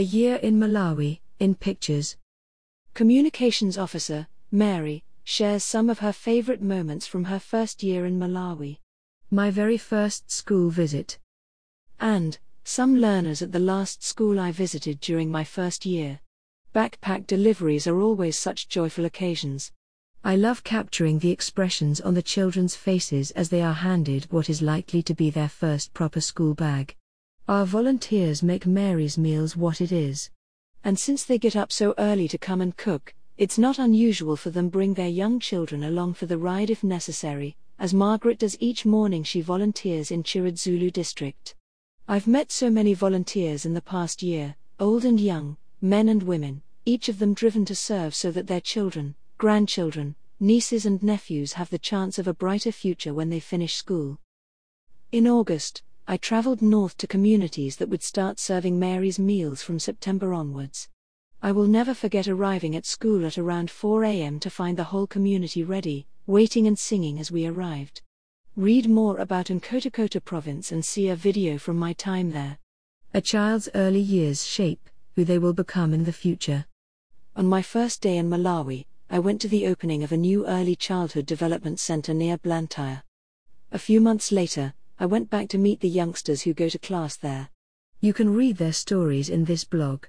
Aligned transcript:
A 0.00 0.02
year 0.02 0.36
in 0.36 0.58
Malawi, 0.58 1.20
in 1.40 1.54
pictures. 1.54 2.16
Communications 2.94 3.76
Officer, 3.76 4.28
Mary, 4.50 5.04
shares 5.24 5.62
some 5.62 5.90
of 5.90 5.98
her 5.98 6.10
favorite 6.10 6.62
moments 6.62 7.06
from 7.06 7.24
her 7.24 7.38
first 7.38 7.82
year 7.82 8.06
in 8.06 8.18
Malawi. 8.18 8.78
My 9.30 9.50
very 9.50 9.76
first 9.76 10.30
school 10.30 10.70
visit. 10.70 11.18
And, 12.00 12.38
some 12.64 12.96
learners 12.96 13.42
at 13.42 13.52
the 13.52 13.58
last 13.58 14.02
school 14.02 14.40
I 14.40 14.52
visited 14.52 15.00
during 15.00 15.30
my 15.30 15.44
first 15.44 15.84
year. 15.84 16.20
Backpack 16.74 17.26
deliveries 17.26 17.86
are 17.86 18.00
always 18.00 18.38
such 18.38 18.70
joyful 18.70 19.04
occasions. 19.04 19.70
I 20.24 20.34
love 20.34 20.64
capturing 20.64 21.18
the 21.18 21.30
expressions 21.30 22.00
on 22.00 22.14
the 22.14 22.22
children's 22.22 22.74
faces 22.74 23.32
as 23.32 23.50
they 23.50 23.60
are 23.60 23.74
handed 23.74 24.28
what 24.30 24.48
is 24.48 24.62
likely 24.62 25.02
to 25.02 25.14
be 25.14 25.28
their 25.28 25.50
first 25.50 25.92
proper 25.92 26.22
school 26.22 26.54
bag. 26.54 26.96
Our 27.48 27.64
volunteers 27.64 28.42
make 28.42 28.66
Mary's 28.66 29.18
meals 29.18 29.56
what 29.56 29.80
it 29.80 29.92
is. 29.92 30.30
And 30.84 30.98
since 30.98 31.24
they 31.24 31.38
get 31.38 31.56
up 31.56 31.72
so 31.72 31.94
early 31.98 32.28
to 32.28 32.38
come 32.38 32.60
and 32.60 32.76
cook, 32.76 33.14
it's 33.36 33.58
not 33.58 33.78
unusual 33.78 34.36
for 34.36 34.50
them 34.50 34.68
bring 34.68 34.94
their 34.94 35.08
young 35.08 35.40
children 35.40 35.84
along 35.84 36.14
for 36.14 36.26
the 36.26 36.38
ride 36.38 36.70
if 36.70 36.84
necessary, 36.84 37.56
as 37.78 37.94
Margaret 37.94 38.38
does 38.38 38.56
each 38.60 38.84
morning 38.84 39.24
she 39.24 39.40
volunteers 39.40 40.10
in 40.10 40.22
Chiradzulu 40.22 40.92
district. 40.92 41.54
I've 42.06 42.26
met 42.26 42.52
so 42.52 42.70
many 42.70 42.92
volunteers 42.92 43.64
in 43.64 43.74
the 43.74 43.80
past 43.80 44.22
year, 44.22 44.56
old 44.78 45.04
and 45.04 45.18
young, 45.18 45.56
men 45.80 46.08
and 46.08 46.22
women, 46.22 46.62
each 46.84 47.08
of 47.08 47.18
them 47.18 47.34
driven 47.34 47.64
to 47.66 47.74
serve 47.74 48.14
so 48.14 48.30
that 48.30 48.46
their 48.46 48.60
children, 48.60 49.14
grandchildren, 49.38 50.16
nieces 50.38 50.86
and 50.86 51.02
nephews 51.02 51.54
have 51.54 51.70
the 51.70 51.78
chance 51.78 52.18
of 52.18 52.26
a 52.26 52.34
brighter 52.34 52.72
future 52.72 53.14
when 53.14 53.30
they 53.30 53.40
finish 53.40 53.74
school. 53.76 54.18
In 55.12 55.26
August, 55.26 55.82
I 56.10 56.16
traveled 56.16 56.60
north 56.60 56.96
to 56.96 57.06
communities 57.06 57.76
that 57.76 57.88
would 57.88 58.02
start 58.02 58.40
serving 58.40 58.80
Mary's 58.80 59.20
meals 59.20 59.62
from 59.62 59.78
September 59.78 60.34
onwards. 60.34 60.88
I 61.40 61.52
will 61.52 61.68
never 61.68 61.94
forget 61.94 62.26
arriving 62.26 62.74
at 62.74 62.84
school 62.84 63.24
at 63.24 63.38
around 63.38 63.70
4 63.70 64.02
am 64.02 64.40
to 64.40 64.50
find 64.50 64.76
the 64.76 64.90
whole 64.90 65.06
community 65.06 65.62
ready, 65.62 66.08
waiting 66.26 66.66
and 66.66 66.76
singing 66.76 67.20
as 67.20 67.30
we 67.30 67.46
arrived. 67.46 68.02
Read 68.56 68.90
more 68.90 69.18
about 69.18 69.46
Nkhotakota 69.46 70.24
province 70.24 70.72
and 70.72 70.84
see 70.84 71.06
a 71.06 71.14
video 71.14 71.58
from 71.58 71.76
my 71.76 71.92
time 71.92 72.32
there. 72.32 72.58
A 73.14 73.20
child's 73.20 73.68
early 73.76 74.00
years 74.00 74.44
shape 74.44 74.90
who 75.14 75.24
they 75.24 75.38
will 75.38 75.52
become 75.52 75.94
in 75.94 76.02
the 76.02 76.12
future. 76.12 76.66
On 77.36 77.46
my 77.46 77.62
first 77.62 78.02
day 78.02 78.16
in 78.16 78.28
Malawi, 78.28 78.86
I 79.08 79.20
went 79.20 79.40
to 79.42 79.48
the 79.48 79.68
opening 79.68 80.02
of 80.02 80.10
a 80.10 80.16
new 80.16 80.44
early 80.44 80.74
childhood 80.74 81.26
development 81.26 81.78
center 81.78 82.12
near 82.12 82.36
Blantyre. 82.36 83.04
A 83.70 83.78
few 83.78 84.00
months 84.00 84.32
later, 84.32 84.74
I 85.02 85.06
went 85.06 85.30
back 85.30 85.48
to 85.48 85.58
meet 85.58 85.80
the 85.80 85.88
youngsters 85.88 86.42
who 86.42 86.52
go 86.52 86.68
to 86.68 86.78
class 86.78 87.16
there. 87.16 87.48
You 88.02 88.12
can 88.12 88.34
read 88.34 88.58
their 88.58 88.74
stories 88.74 89.30
in 89.30 89.46
this 89.46 89.64
blog. 89.64 90.04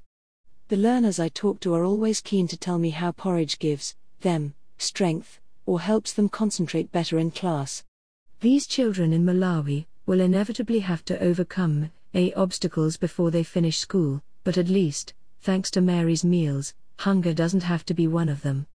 The 0.67 0.75
learners 0.75 1.17
I 1.17 1.29
talk 1.29 1.61
to 1.61 1.73
are 1.75 1.85
always 1.85 2.19
keen 2.19 2.45
to 2.49 2.57
tell 2.57 2.77
me 2.77 2.89
how 2.89 3.13
porridge 3.13 3.57
gives 3.57 3.95
them 4.19 4.53
strength 4.77 5.39
or 5.65 5.79
helps 5.79 6.11
them 6.11 6.27
concentrate 6.27 6.91
better 6.91 7.17
in 7.17 7.31
class. 7.31 7.85
These 8.41 8.67
children 8.67 9.13
in 9.13 9.23
Malawi 9.23 9.85
will 10.05 10.19
inevitably 10.19 10.79
have 10.79 11.05
to 11.05 11.23
overcome 11.23 11.91
a 12.13 12.33
obstacles 12.33 12.97
before 12.97 13.31
they 13.31 13.43
finish 13.43 13.77
school, 13.79 14.21
but 14.43 14.57
at 14.57 14.67
least, 14.67 15.13
thanks 15.39 15.71
to 15.71 15.79
Mary's 15.79 16.25
meals, 16.25 16.73
hunger 16.99 17.33
doesn't 17.33 17.63
have 17.63 17.85
to 17.85 17.93
be 17.93 18.07
one 18.07 18.27
of 18.27 18.41
them. 18.41 18.67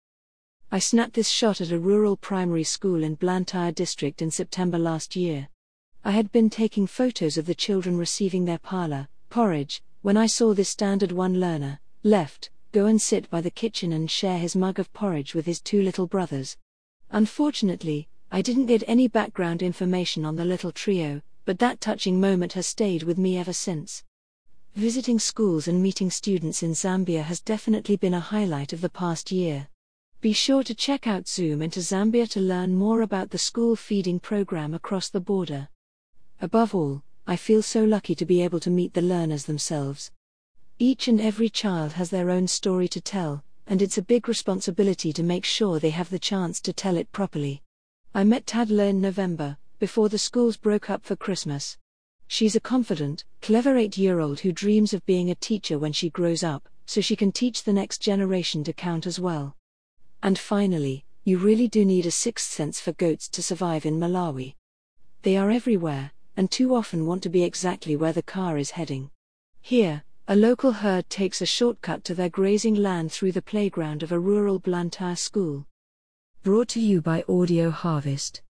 I 0.71 0.79
snapped 0.79 1.15
this 1.15 1.27
shot 1.27 1.59
at 1.59 1.73
a 1.73 1.77
rural 1.77 2.15
primary 2.15 2.63
school 2.63 3.03
in 3.03 3.15
Blantyre 3.15 3.73
district 3.73 4.21
in 4.21 4.31
September 4.31 4.79
last 4.79 5.17
year. 5.17 5.49
I 6.07 6.11
had 6.11 6.31
been 6.31 6.51
taking 6.51 6.85
photos 6.85 7.35
of 7.35 7.47
the 7.47 7.55
children 7.55 7.97
receiving 7.97 8.45
their 8.45 8.59
phala, 8.59 9.07
porridge, 9.31 9.81
when 10.03 10.17
I 10.17 10.27
saw 10.27 10.53
this 10.53 10.69
standard 10.69 11.11
one 11.11 11.39
learner, 11.39 11.79
left, 12.03 12.51
go 12.71 12.85
and 12.85 13.01
sit 13.01 13.27
by 13.31 13.41
the 13.41 13.49
kitchen 13.49 13.91
and 13.91 14.09
share 14.09 14.37
his 14.37 14.55
mug 14.55 14.77
of 14.77 14.93
porridge 14.93 15.33
with 15.33 15.47
his 15.47 15.59
two 15.59 15.81
little 15.81 16.05
brothers. 16.05 16.57
Unfortunately, 17.09 18.07
I 18.31 18.43
didn't 18.43 18.67
get 18.67 18.83
any 18.85 19.07
background 19.07 19.63
information 19.63 20.25
on 20.25 20.35
the 20.35 20.45
little 20.45 20.71
trio, 20.71 21.23
but 21.43 21.57
that 21.57 21.81
touching 21.81 22.21
moment 22.21 22.53
has 22.53 22.67
stayed 22.67 23.01
with 23.01 23.17
me 23.17 23.39
ever 23.39 23.53
since. 23.53 24.03
Visiting 24.75 25.17
schools 25.17 25.67
and 25.67 25.81
meeting 25.81 26.11
students 26.11 26.61
in 26.61 26.75
Zambia 26.75 27.23
has 27.23 27.41
definitely 27.41 27.95
been 27.95 28.13
a 28.13 28.19
highlight 28.19 28.73
of 28.73 28.81
the 28.81 28.89
past 28.89 29.31
year. 29.31 29.69
Be 30.21 30.33
sure 30.33 30.61
to 30.65 30.75
check 30.75 31.07
out 31.07 31.27
Zoom 31.27 31.63
into 31.63 31.79
Zambia 31.79 32.29
to 32.29 32.39
learn 32.39 32.75
more 32.75 33.01
about 33.01 33.31
the 33.31 33.39
school 33.39 33.75
feeding 33.75 34.19
program 34.19 34.75
across 34.75 35.09
the 35.09 35.19
border. 35.19 35.67
Above 36.41 36.75
all, 36.75 37.01
I 37.25 37.37
feel 37.37 37.61
so 37.61 37.83
lucky 37.83 38.13
to 38.15 38.25
be 38.25 38.41
able 38.41 38.59
to 38.59 38.69
meet 38.69 38.93
the 38.93 39.01
learners 39.01 39.45
themselves. 39.45 40.11
Each 40.77 41.07
and 41.07 41.21
every 41.21 41.49
child 41.49 41.93
has 41.93 42.09
their 42.09 42.29
own 42.29 42.47
story 42.47 42.87
to 42.89 42.99
tell, 42.99 43.43
and 43.65 43.81
it's 43.81 43.97
a 43.97 44.01
big 44.03 44.27
responsibility 44.27 45.13
to 45.13 45.23
make 45.23 45.45
sure 45.45 45.79
they 45.79 45.91
have 45.91 46.09
the 46.09 46.19
chance 46.19 46.59
to 46.61 46.73
tell 46.73 46.97
it 46.97 47.11
properly. 47.11 47.63
I 48.13 48.25
met 48.25 48.45
Tadla 48.45 48.89
in 48.89 49.01
November, 49.01 49.57
before 49.79 50.09
the 50.09 50.17
schools 50.17 50.57
broke 50.57 50.89
up 50.89 51.05
for 51.05 51.15
Christmas. 51.15 51.77
She's 52.27 52.55
a 52.55 52.59
confident, 52.59 53.23
clever 53.41 53.77
eight 53.77 53.97
year 53.97 54.19
old 54.19 54.41
who 54.41 54.51
dreams 54.51 54.93
of 54.93 55.05
being 55.05 55.29
a 55.29 55.35
teacher 55.35 55.79
when 55.79 55.93
she 55.93 56.09
grows 56.09 56.43
up, 56.43 56.67
so 56.85 57.01
she 57.01 57.15
can 57.15 57.31
teach 57.31 57.63
the 57.63 57.73
next 57.73 57.99
generation 57.99 58.63
to 58.65 58.73
count 58.73 59.07
as 59.07 59.19
well. 59.19 59.55
And 60.21 60.37
finally, 60.37 61.05
you 61.23 61.37
really 61.37 61.67
do 61.67 61.85
need 61.85 62.05
a 62.05 62.11
sixth 62.11 62.51
sense 62.51 62.79
for 62.79 62.91
goats 62.91 63.29
to 63.29 63.41
survive 63.41 63.85
in 63.85 63.99
Malawi. 63.99 64.55
They 65.21 65.37
are 65.37 65.49
everywhere, 65.49 66.11
and 66.37 66.51
too 66.51 66.75
often 66.75 67.05
want 67.05 67.23
to 67.23 67.29
be 67.29 67.43
exactly 67.43 67.95
where 67.95 68.13
the 68.13 68.23
car 68.23 68.57
is 68.57 68.71
heading. 68.71 69.09
Here, 69.61 70.03
a 70.27 70.35
local 70.35 70.71
herd 70.71 71.09
takes 71.09 71.41
a 71.41 71.45
shortcut 71.45 72.03
to 72.05 72.15
their 72.15 72.29
grazing 72.29 72.75
land 72.75 73.11
through 73.11 73.31
the 73.31 73.41
playground 73.41 74.03
of 74.03 74.11
a 74.11 74.19
rural 74.19 74.59
Blantyre 74.59 75.15
school. 75.15 75.67
Brought 76.43 76.69
to 76.69 76.79
you 76.79 77.01
by 77.01 77.23
Audio 77.29 77.69
Harvest. 77.69 78.41